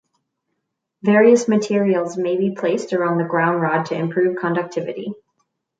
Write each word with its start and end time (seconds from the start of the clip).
Various 1.03 1.47
materials 1.47 2.17
may 2.17 2.35
be 2.35 2.55
placed 2.55 2.91
around 2.91 3.19
the 3.19 3.23
ground 3.27 3.61
rod 3.61 3.85
to 3.85 3.95
improve 3.95 4.37
conductivity. 4.39 5.13